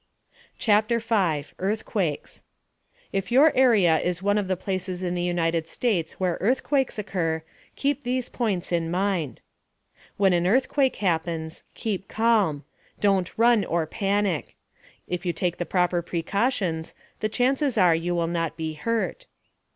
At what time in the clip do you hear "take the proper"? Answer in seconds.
15.33-16.01